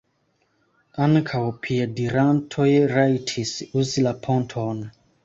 [1.07, 3.53] Ankaŭ piedirantoj rajtis
[3.83, 4.83] uzi la ponton.